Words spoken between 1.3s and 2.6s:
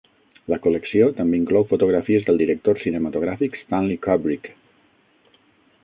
inclou fotografies del